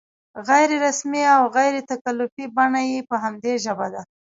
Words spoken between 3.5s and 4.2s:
ژبه ده.